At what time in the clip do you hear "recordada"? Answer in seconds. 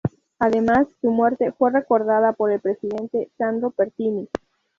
1.69-2.33